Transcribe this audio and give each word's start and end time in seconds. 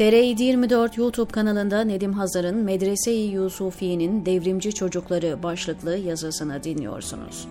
TR 0.00 0.12
24 0.42 0.98
YouTube 0.98 1.32
kanalında 1.32 1.84
Nedim 1.84 2.12
Hazar'ın 2.12 2.56
Medrese-i 2.56 3.20
Yusufiye'nin 3.20 4.26
Devrimci 4.26 4.74
Çocukları 4.74 5.42
başlıklı 5.42 5.96
yazısını 5.96 6.64
dinliyorsunuz. 6.64 7.48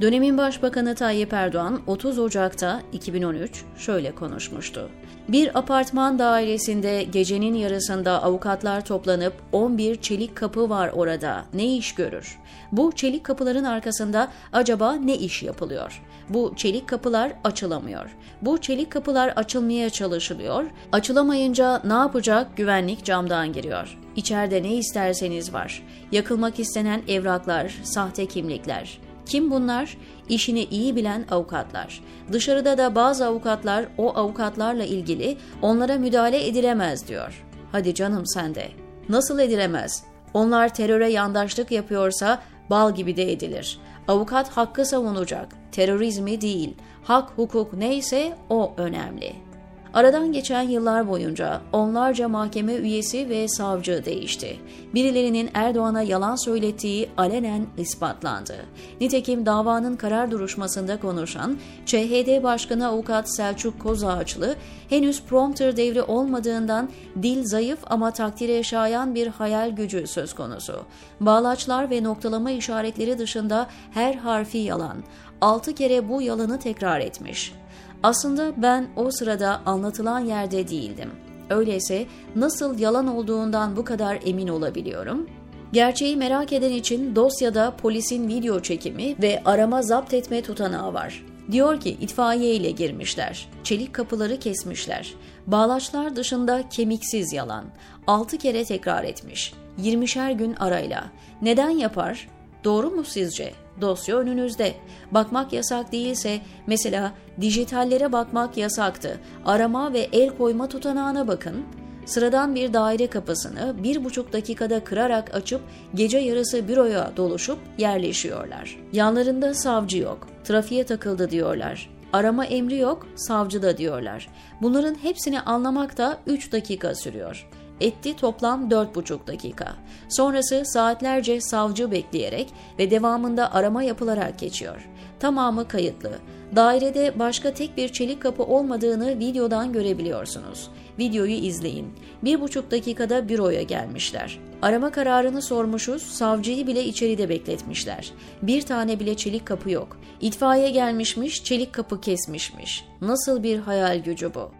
Dönemin 0.00 0.38
Başbakanı 0.38 0.94
Tayyip 0.94 1.32
Erdoğan 1.32 1.80
30 1.86 2.18
Ocak'ta 2.18 2.82
2013 2.92 3.64
şöyle 3.76 4.14
konuşmuştu. 4.14 4.90
Bir 5.28 5.58
apartman 5.58 6.18
dairesinde 6.18 7.02
gecenin 7.02 7.54
yarısında 7.54 8.22
avukatlar 8.22 8.84
toplanıp 8.84 9.34
11 9.52 9.96
çelik 9.96 10.36
kapı 10.36 10.70
var 10.70 10.88
orada. 10.88 11.44
Ne 11.54 11.76
iş 11.76 11.94
görür? 11.94 12.38
Bu 12.72 12.92
çelik 12.92 13.24
kapıların 13.24 13.64
arkasında 13.64 14.28
acaba 14.52 14.92
ne 14.94 15.16
iş 15.16 15.42
yapılıyor? 15.42 16.02
Bu 16.28 16.52
çelik 16.56 16.88
kapılar 16.88 17.32
açılamıyor. 17.44 18.16
Bu 18.42 18.60
çelik 18.60 18.92
kapılar 18.92 19.28
açılmaya 19.28 19.90
çalışılıyor. 19.90 20.64
Açılamayınca 20.92 21.82
ne 21.84 21.92
yapacak? 21.92 22.56
Güvenlik 22.56 23.04
camdan 23.04 23.52
giriyor. 23.52 23.98
İçeride 24.16 24.62
ne 24.62 24.74
isterseniz 24.74 25.52
var. 25.52 25.82
Yakılmak 26.12 26.60
istenen 26.60 27.02
evraklar, 27.08 27.74
sahte 27.82 28.26
kimlikler. 28.26 29.09
Kim 29.30 29.50
bunlar? 29.50 29.96
İşini 30.28 30.64
iyi 30.64 30.96
bilen 30.96 31.24
avukatlar. 31.30 32.00
Dışarıda 32.32 32.78
da 32.78 32.94
bazı 32.94 33.26
avukatlar 33.26 33.86
o 33.98 34.16
avukatlarla 34.16 34.84
ilgili 34.84 35.36
onlara 35.62 35.98
müdahale 35.98 36.46
edilemez 36.46 37.08
diyor. 37.08 37.44
Hadi 37.72 37.94
canım 37.94 38.26
sen 38.26 38.54
de. 38.54 38.68
Nasıl 39.08 39.38
edilemez? 39.38 40.04
Onlar 40.34 40.74
teröre 40.74 41.10
yandaşlık 41.10 41.70
yapıyorsa 41.70 42.42
bal 42.70 42.94
gibi 42.94 43.16
de 43.16 43.32
edilir. 43.32 43.78
Avukat 44.08 44.48
hakkı 44.48 44.84
savunacak, 44.84 45.48
terörizmi 45.72 46.40
değil. 46.40 46.74
Hak, 47.02 47.30
hukuk 47.36 47.72
neyse 47.72 48.36
o 48.48 48.74
önemli.'' 48.76 49.49
Aradan 49.94 50.32
geçen 50.32 50.62
yıllar 50.62 51.08
boyunca 51.08 51.60
onlarca 51.72 52.28
mahkeme 52.28 52.74
üyesi 52.74 53.28
ve 53.28 53.48
savcı 53.48 54.04
değişti. 54.04 54.56
Birilerinin 54.94 55.50
Erdoğan'a 55.54 56.02
yalan 56.02 56.36
söylettiği 56.36 57.08
alenen 57.16 57.66
ispatlandı. 57.78 58.56
Nitekim 59.00 59.46
davanın 59.46 59.96
karar 59.96 60.30
duruşmasında 60.30 61.00
konuşan 61.00 61.58
ÇHD 61.86 62.42
Başkanı 62.42 62.88
Avukat 62.88 63.36
Selçuk 63.36 63.80
Kozağaçlı 63.80 64.56
henüz 64.88 65.22
prompter 65.22 65.76
devri 65.76 66.02
olmadığından 66.02 66.90
dil 67.22 67.44
zayıf 67.44 67.78
ama 67.86 68.10
takdire 68.10 68.62
şayan 68.62 69.14
bir 69.14 69.26
hayal 69.26 69.70
gücü 69.70 70.06
söz 70.06 70.34
konusu. 70.34 70.84
Bağlaçlar 71.20 71.90
ve 71.90 72.02
noktalama 72.02 72.50
işaretleri 72.50 73.18
dışında 73.18 73.66
her 73.90 74.14
harfi 74.14 74.58
yalan. 74.58 74.96
Altı 75.40 75.74
kere 75.74 76.08
bu 76.08 76.22
yalanı 76.22 76.58
tekrar 76.58 77.00
etmiş. 77.00 77.59
Aslında 78.02 78.62
ben 78.62 78.88
o 78.96 79.10
sırada 79.10 79.60
anlatılan 79.66 80.20
yerde 80.20 80.68
değildim. 80.68 81.10
Öyleyse 81.50 82.06
nasıl 82.36 82.78
yalan 82.78 83.06
olduğundan 83.06 83.76
bu 83.76 83.84
kadar 83.84 84.18
emin 84.26 84.48
olabiliyorum? 84.48 85.26
Gerçeği 85.72 86.16
merak 86.16 86.52
eden 86.52 86.72
için 86.72 87.16
dosyada 87.16 87.76
polisin 87.76 88.28
video 88.28 88.60
çekimi 88.60 89.22
ve 89.22 89.42
arama 89.44 89.82
zapt 89.82 90.14
etme 90.14 90.42
tutanağı 90.42 90.94
var. 90.94 91.24
Diyor 91.52 91.80
ki 91.80 91.90
itfaiye 91.90 92.54
ile 92.54 92.70
girmişler. 92.70 93.48
Çelik 93.64 93.94
kapıları 93.94 94.38
kesmişler. 94.38 95.14
Bağlaçlar 95.46 96.16
dışında 96.16 96.68
kemiksiz 96.68 97.32
yalan. 97.32 97.64
6 98.06 98.38
kere 98.38 98.64
tekrar 98.64 99.04
etmiş. 99.04 99.52
20'şer 99.82 100.32
gün 100.32 100.54
arayla. 100.54 101.04
Neden 101.42 101.70
yapar? 101.70 102.28
Doğru 102.64 102.90
mu 102.90 103.04
sizce? 103.04 103.52
Dosya 103.80 104.16
önünüzde. 104.16 104.74
Bakmak 105.10 105.52
yasak 105.52 105.92
değilse 105.92 106.40
mesela 106.66 107.12
dijitallere 107.40 108.12
bakmak 108.12 108.56
yasaktı. 108.56 109.20
Arama 109.44 109.92
ve 109.92 110.08
el 110.12 110.30
koyma 110.30 110.68
tutanağına 110.68 111.28
bakın. 111.28 111.64
Sıradan 112.04 112.54
bir 112.54 112.72
daire 112.72 113.06
kapısını 113.06 113.82
bir 113.82 114.04
buçuk 114.04 114.32
dakikada 114.32 114.84
kırarak 114.84 115.34
açıp 115.34 115.60
gece 115.94 116.18
yarısı 116.18 116.68
büroya 116.68 117.12
doluşup 117.16 117.58
yerleşiyorlar. 117.78 118.76
Yanlarında 118.92 119.54
savcı 119.54 119.98
yok, 119.98 120.28
trafiğe 120.44 120.84
takıldı 120.84 121.30
diyorlar. 121.30 121.90
Arama 122.12 122.44
emri 122.44 122.76
yok, 122.76 123.06
savcı 123.16 123.62
da 123.62 123.78
diyorlar. 123.78 124.28
Bunların 124.62 124.94
hepsini 124.94 125.40
anlamak 125.40 125.98
da 125.98 126.18
3 126.26 126.52
dakika 126.52 126.94
sürüyor 126.94 127.46
etti 127.80 128.16
toplam 128.16 128.68
4,5 128.68 129.26
dakika. 129.26 129.76
Sonrası 130.08 130.62
saatlerce 130.64 131.40
savcı 131.40 131.90
bekleyerek 131.90 132.48
ve 132.78 132.90
devamında 132.90 133.54
arama 133.54 133.82
yapılarak 133.82 134.38
geçiyor. 134.38 134.88
Tamamı 135.20 135.68
kayıtlı. 135.68 136.10
Dairede 136.56 137.18
başka 137.18 137.54
tek 137.54 137.76
bir 137.76 137.88
çelik 137.88 138.22
kapı 138.22 138.42
olmadığını 138.42 139.18
videodan 139.18 139.72
görebiliyorsunuz. 139.72 140.70
Videoyu 140.98 141.32
izleyin. 141.32 141.92
Bir 142.24 142.40
buçuk 142.40 142.70
dakikada 142.70 143.28
büroya 143.28 143.62
gelmişler. 143.62 144.38
Arama 144.62 144.90
kararını 144.90 145.42
sormuşuz, 145.42 146.02
savcıyı 146.02 146.66
bile 146.66 146.84
içeride 146.84 147.28
bekletmişler. 147.28 148.12
Bir 148.42 148.62
tane 148.62 149.00
bile 149.00 149.14
çelik 149.16 149.46
kapı 149.46 149.70
yok. 149.70 150.00
İtfaiye 150.20 150.70
gelmişmiş, 150.70 151.44
çelik 151.44 151.72
kapı 151.72 152.00
kesmişmiş. 152.00 152.84
Nasıl 153.00 153.42
bir 153.42 153.58
hayal 153.58 153.98
gücü 153.98 154.34
bu? 154.34 154.59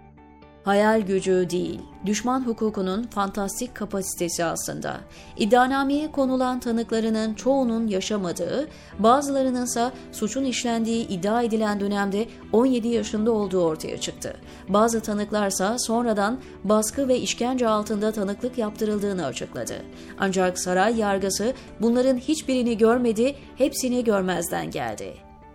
Hayal 0.65 1.01
gücü 1.01 1.51
değil, 1.51 1.81
düşman 2.07 2.47
hukukunun 2.47 3.03
fantastik 3.03 3.75
kapasitesi 3.75 4.45
aslında. 4.45 5.01
İddianameye 5.37 6.13
konulan 6.13 6.61
tanıklarının 6.61 7.35
çoğunun 7.35 7.87
yaşamadığı, 7.87 8.69
bazılarının 8.99 9.65
ise 9.65 9.91
suçun 10.13 10.45
işlendiği 10.45 11.09
iddia 11.09 11.43
edilen 11.43 11.81
dönemde 11.81 12.27
17 12.53 12.89
yaşında 12.89 13.33
olduğu 13.33 13.65
ortaya 13.65 14.01
çıktı. 14.01 14.37
Bazı 14.69 15.01
tanıklarsa 15.01 15.79
sonradan 15.79 16.41
baskı 16.65 17.09
ve 17.09 17.19
işkence 17.19 17.69
altında 17.69 18.13
tanıklık 18.13 18.59
yaptırıldığını 18.59 19.27
açıkladı. 19.27 19.75
Ancak 20.19 20.59
saray 20.59 20.99
yargısı 20.99 21.53
bunların 21.81 22.17
hiçbirini 22.17 22.79
görmedi, 22.79 23.37
hepsini 23.57 24.05
görmezden 24.05 24.71
geldi. 24.71 25.15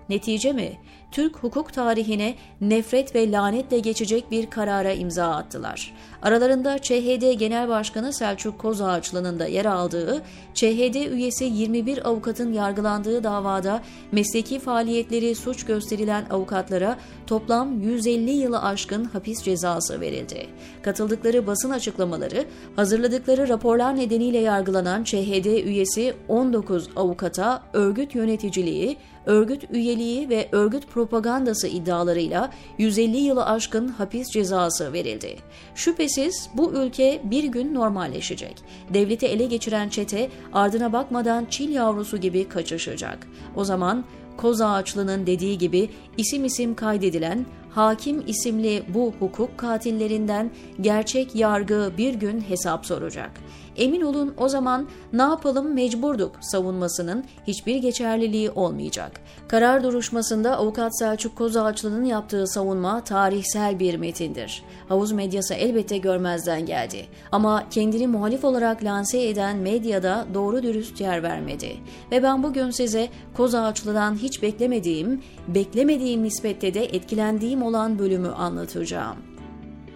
Netice 0.09 0.53
mi? 0.53 0.79
Türk 1.15 1.37
hukuk 1.37 1.73
tarihine 1.73 2.35
nefret 2.61 3.15
ve 3.15 3.31
lanetle 3.31 3.79
geçecek 3.79 4.31
bir 4.31 4.49
karara 4.49 4.91
imza 4.91 5.25
attılar. 5.25 5.93
Aralarında 6.21 6.77
ÇHD 6.77 7.33
Genel 7.33 7.69
Başkanı 7.69 8.13
Selçuk 8.13 8.59
Kozağaçlı'nın 8.59 9.39
da 9.39 9.47
yer 9.47 9.65
aldığı, 9.65 10.21
ÇHD 10.53 11.11
üyesi 11.11 11.43
21 11.43 12.07
avukatın 12.07 12.53
yargılandığı 12.53 13.23
davada 13.23 13.81
mesleki 14.11 14.59
faaliyetleri 14.59 15.35
suç 15.35 15.65
gösterilen 15.65 16.25
avukatlara 16.29 16.97
toplam 17.27 17.81
150 17.81 18.31
yılı 18.31 18.61
aşkın 18.61 19.03
hapis 19.03 19.43
cezası 19.43 20.01
verildi. 20.01 20.47
Katıldıkları 20.81 21.47
basın 21.47 21.69
açıklamaları, 21.69 22.45
hazırladıkları 22.75 23.49
raporlar 23.49 23.95
nedeniyle 23.95 24.37
yargılanan 24.37 25.03
ÇHD 25.03 25.45
üyesi 25.45 26.13
19 26.27 26.89
avukata 26.95 27.63
örgüt 27.73 28.15
yöneticiliği, 28.15 28.97
örgüt 29.25 29.63
üyeliği 29.71 30.29
ve 30.29 30.49
örgüt 30.51 30.87
propagandası 31.05 31.67
iddialarıyla 31.67 32.51
150 32.77 33.17
yılı 33.17 33.45
aşkın 33.45 33.87
hapis 33.87 34.31
cezası 34.31 34.93
verildi. 34.93 35.35
Şüphesiz 35.75 36.49
bu 36.53 36.73
ülke 36.73 37.21
bir 37.23 37.43
gün 37.43 37.73
normalleşecek. 37.73 38.55
Devleti 38.93 39.25
ele 39.25 39.45
geçiren 39.45 39.89
çete 39.89 40.29
ardına 40.53 40.93
bakmadan 40.93 41.45
çil 41.49 41.69
yavrusu 41.69 42.17
gibi 42.17 42.47
kaçışacak. 42.47 43.27
O 43.55 43.63
zaman 43.63 44.05
Koz 44.37 44.61
Ağaçlı'nın 44.61 45.27
dediği 45.27 45.57
gibi 45.57 45.89
isim 46.17 46.45
isim 46.45 46.75
kaydedilen 46.75 47.45
hakim 47.69 48.23
isimli 48.27 48.83
bu 48.93 49.13
hukuk 49.19 49.57
katillerinden 49.57 50.51
gerçek 50.81 51.35
yargı 51.35 51.91
bir 51.97 52.13
gün 52.13 52.41
hesap 52.41 52.85
soracak. 52.85 53.31
Emin 53.77 54.01
olun 54.01 54.33
o 54.37 54.49
zaman 54.49 54.87
ne 55.13 55.21
yapalım 55.21 55.73
mecburduk 55.73 56.31
savunmasının 56.41 57.23
hiçbir 57.47 57.75
geçerliliği 57.75 58.51
olmayacak. 58.51 59.11
Karar 59.47 59.83
duruşmasında 59.83 60.57
avukat 60.57 60.99
Selçuk 60.99 61.35
Kozağaçlı'nın 61.35 62.05
yaptığı 62.05 62.47
savunma 62.47 63.03
tarihsel 63.03 63.79
bir 63.79 63.95
metindir. 63.95 64.63
Havuz 64.89 65.11
medyası 65.11 65.53
elbette 65.53 65.97
görmezden 65.97 66.65
geldi. 66.65 67.05
Ama 67.31 67.69
kendini 67.69 68.07
muhalif 68.07 68.43
olarak 68.43 68.83
lanse 68.83 69.27
eden 69.27 69.57
medyada 69.57 70.25
doğru 70.33 70.63
dürüst 70.63 71.01
yer 71.01 71.23
vermedi. 71.23 71.75
Ve 72.11 72.23
ben 72.23 72.43
bugün 72.43 72.69
size 72.69 73.09
Kozağaçlı'dan 73.37 74.15
hiç 74.15 74.41
beklemediğim, 74.41 75.23
beklemediğim 75.47 76.23
nispette 76.23 76.73
de 76.73 76.85
etkilendiğim 76.85 77.63
olan 77.63 77.99
bölümü 77.99 78.29
anlatacağım. 78.29 79.34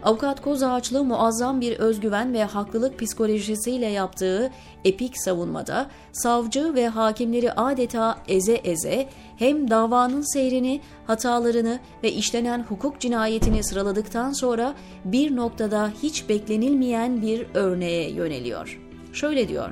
Avukat 0.03 0.41
Kozağaçlı 0.41 1.03
muazzam 1.03 1.61
bir 1.61 1.79
özgüven 1.79 2.33
ve 2.33 2.43
haklılık 2.43 2.99
psikolojisiyle 2.99 3.85
yaptığı 3.85 4.51
epik 4.85 5.21
savunmada 5.21 5.87
savcı 6.11 6.73
ve 6.75 6.87
hakimleri 6.87 7.51
adeta 7.51 8.17
eze 8.27 8.53
eze 8.53 9.07
hem 9.37 9.69
davanın 9.69 10.33
seyrini, 10.33 10.81
hatalarını 11.07 11.79
ve 12.03 12.11
işlenen 12.11 12.63
hukuk 12.63 12.99
cinayetini 12.99 13.63
sıraladıktan 13.63 14.31
sonra 14.31 14.73
bir 15.05 15.35
noktada 15.35 15.91
hiç 16.03 16.29
beklenilmeyen 16.29 17.21
bir 17.21 17.47
örneğe 17.53 18.11
yöneliyor. 18.11 18.79
Şöyle 19.13 19.47
diyor, 19.47 19.69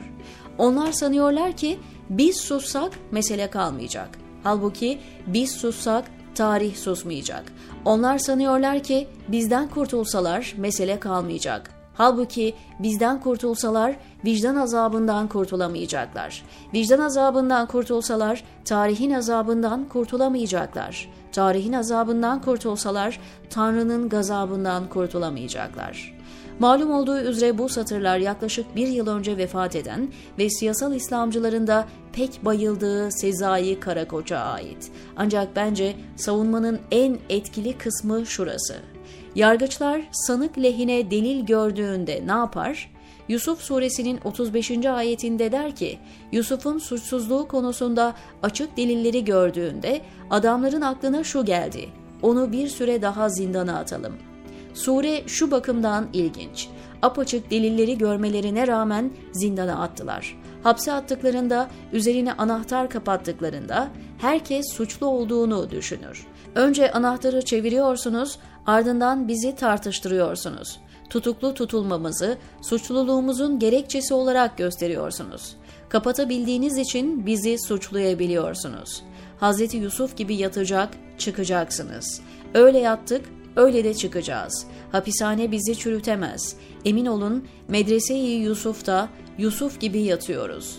onlar 0.57 0.91
sanıyorlar 0.91 1.51
ki 1.51 1.79
biz 2.09 2.37
sussak 2.37 2.91
mesele 3.11 3.49
kalmayacak. 3.49 4.09
Halbuki 4.43 4.99
biz 5.27 5.51
sussak 5.51 6.05
tarih 6.37 6.75
susmayacak. 6.75 7.43
Onlar 7.85 8.17
sanıyorlar 8.17 8.83
ki 8.83 9.07
bizden 9.27 9.69
kurtulsalar 9.69 10.53
mesele 10.57 10.99
kalmayacak. 10.99 11.71
Halbuki 11.93 12.55
bizden 12.79 13.21
kurtulsalar 13.21 13.95
vicdan 14.25 14.55
azabından 14.55 15.27
kurtulamayacaklar. 15.27 16.43
Vicdan 16.73 16.99
azabından 16.99 17.67
kurtulsalar 17.67 18.43
tarihin 18.65 19.11
azabından 19.11 19.89
kurtulamayacaklar. 19.89 21.09
Tarihin 21.31 21.73
azabından 21.73 22.41
kurtulsalar 22.41 23.19
Tanrı'nın 23.49 24.09
gazabından 24.09 24.89
kurtulamayacaklar. 24.89 26.16
Malum 26.59 26.91
olduğu 26.91 27.19
üzere 27.19 27.57
bu 27.57 27.69
satırlar 27.69 28.17
yaklaşık 28.17 28.75
bir 28.75 28.87
yıl 28.87 29.07
önce 29.07 29.37
vefat 29.37 29.75
eden 29.75 30.09
ve 30.39 30.49
siyasal 30.49 30.95
İslamcıların 30.95 31.67
da 31.67 31.87
pek 32.13 32.45
bayıldığı 32.45 33.11
Sezai 33.11 33.79
Karakoç'a 33.79 34.37
ait. 34.37 34.91
Ancak 35.17 35.55
bence 35.55 35.95
savunmanın 36.15 36.79
en 36.91 37.17
etkili 37.29 37.77
kısmı 37.77 38.25
şurası. 38.25 38.75
Yargıçlar 39.35 40.01
sanık 40.11 40.57
lehine 40.57 41.11
delil 41.11 41.45
gördüğünde 41.45 42.23
ne 42.27 42.31
yapar? 42.31 42.91
Yusuf 43.29 43.61
suresinin 43.61 44.19
35. 44.23 44.85
ayetinde 44.85 45.51
der 45.51 45.75
ki, 45.75 45.99
Yusuf'un 46.31 46.77
suçsuzluğu 46.77 47.47
konusunda 47.47 48.13
açık 48.43 48.77
delilleri 48.77 49.25
gördüğünde 49.25 50.01
adamların 50.29 50.81
aklına 50.81 51.23
şu 51.23 51.45
geldi, 51.45 51.89
onu 52.21 52.51
bir 52.51 52.67
süre 52.67 53.01
daha 53.01 53.29
zindana 53.29 53.79
atalım. 53.79 54.13
Sure 54.77 55.27
şu 55.27 55.51
bakımdan 55.51 56.07
ilginç. 56.13 56.67
Apaçık 57.01 57.51
delilleri 57.51 57.97
görmelerine 57.97 58.67
rağmen 58.67 59.11
zindana 59.33 59.81
attılar. 59.81 60.35
Hapse 60.63 60.93
attıklarında, 60.93 61.67
üzerine 61.93 62.33
anahtar 62.33 62.89
kapattıklarında 62.89 63.87
herkes 64.17 64.73
suçlu 64.73 65.07
olduğunu 65.07 65.71
düşünür. 65.71 66.27
Önce 66.55 66.91
anahtarı 66.91 67.41
çeviriyorsunuz, 67.41 68.39
ardından 68.65 69.27
bizi 69.27 69.55
tartıştırıyorsunuz. 69.55 70.79
Tutuklu 71.09 71.53
tutulmamızı 71.53 72.37
suçluluğumuzun 72.61 73.59
gerekçesi 73.59 74.13
olarak 74.13 74.57
gösteriyorsunuz. 74.57 75.55
Kapatabildiğiniz 75.89 76.77
için 76.77 77.25
bizi 77.25 77.57
suçlayabiliyorsunuz. 77.59 79.03
Hazreti 79.39 79.77
Yusuf 79.77 80.17
gibi 80.17 80.35
yatacak, 80.35 80.89
çıkacaksınız. 81.17 82.21
Öyle 82.53 82.79
yattık, 82.79 83.25
öyle 83.57 83.83
de 83.83 83.93
çıkacağız. 83.93 84.67
Hapishane 84.91 85.51
bizi 85.51 85.75
çürütemez. 85.75 86.55
Emin 86.85 87.05
olun 87.05 87.47
medrese-i 87.67 88.17
Yusuf'ta 88.17 89.09
Yusuf 89.37 89.79
gibi 89.79 89.99
yatıyoruz. 89.99 90.77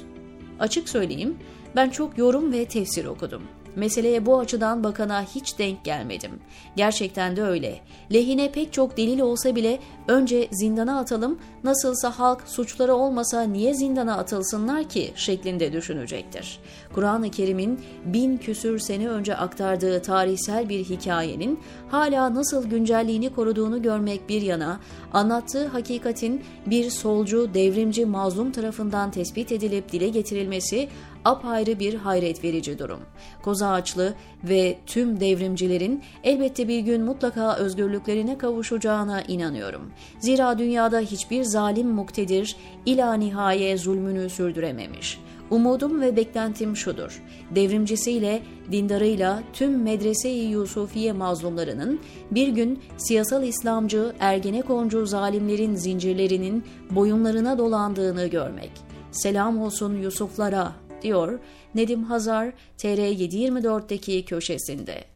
Açık 0.61 0.89
söyleyeyim, 0.89 1.39
ben 1.77 1.91
çok 1.91 2.19
yorum 2.19 2.53
ve 2.53 2.65
tefsir 2.65 3.05
okudum. 3.05 3.43
Meseleye 3.77 4.27
bu 4.27 4.39
açıdan 4.39 4.85
bakana 4.85 5.25
hiç 5.35 5.59
denk 5.59 5.85
gelmedim. 5.85 6.31
Gerçekten 6.77 7.37
de 7.37 7.43
öyle. 7.43 7.81
Lehine 8.13 8.53
pek 8.53 8.73
çok 8.73 8.97
delil 8.97 9.21
olsa 9.21 9.57
bile 9.57 9.79
önce 10.09 10.49
zindana 10.53 10.99
atalım, 10.99 11.39
nasılsa 11.65 12.19
halk 12.19 12.43
suçları 12.47 12.95
olmasa 12.95 13.43
niye 13.43 13.75
zindana 13.75 14.17
atılsınlar 14.17 14.85
ki 14.85 15.13
şeklinde 15.17 15.73
düşünecektir. 15.73 16.61
Kur'an-ı 16.95 17.31
Kerim'in 17.31 17.81
bin 18.05 18.37
küsür 18.37 18.79
sene 18.79 19.09
önce 19.09 19.37
aktardığı 19.37 20.03
tarihsel 20.03 20.69
bir 20.69 20.85
hikayenin 20.85 21.61
hala 21.91 22.35
nasıl 22.35 22.71
güncelliğini 22.71 23.35
koruduğunu 23.35 23.83
görmek 23.83 24.29
bir 24.29 24.43
yana, 24.43 24.81
anlattığı 25.13 25.67
hakikatin 25.67 26.43
bir 26.67 26.91
solcu, 26.91 27.55
devrimci 27.55 28.07
mazlum 28.07 28.53
tarafından 28.53 29.11
tespit 29.11 29.53
edilip 29.53 29.93
dile 29.93 30.09
getirilmesi 30.09 30.89
apayrı 31.25 31.79
bir 31.79 31.95
hayret 31.95 32.45
verici 32.45 32.79
durum. 32.79 33.01
Koza 33.43 33.69
Ağaçlı 33.69 34.15
ve 34.45 34.79
tüm 34.87 35.21
devrimcilerin 35.21 36.03
elbette 36.25 36.69
bir 36.69 36.81
gün 36.81 37.03
mutlaka 37.03 37.57
özgürlüklerine 37.57 38.39
kavuşacağına 38.39 39.23
inanıyorum. 39.23 39.91
Zira 40.19 40.59
dünyada 40.59 41.01
hiçbir 41.01 41.45
zalim 41.45 41.89
muktedir 41.89 42.57
ila 42.87 43.15
nihaye 43.15 43.77
zulmünü 43.79 44.31
sürdürememiş. 44.31 45.21
Umudum 45.51 46.01
ve 46.01 46.17
beklentim 46.17 46.77
şudur. 46.77 47.23
Devrimcisiyle, 47.55 48.43
dindarıyla 48.73 49.43
tüm 49.53 49.83
medrese-i 49.83 50.45
Yusufiye 50.45 51.13
mazlumlarının 51.13 52.01
bir 52.31 52.49
gün 52.49 52.83
siyasal 52.97 53.43
İslamcı, 53.43 54.13
ergenekoncu 54.21 55.07
zalimlerin 55.07 55.75
zincirlerinin 55.75 56.65
boyunlarına 56.91 57.59
dolandığını 57.59 58.27
görmek. 58.27 58.71
Selam 59.13 59.61
olsun 59.61 59.97
Yusuflara 59.97 60.73
diyor 61.03 61.39
Nedim 61.75 62.05
Hazar 62.05 62.53
TR724'deki 62.79 64.25
köşesinde. 64.25 65.05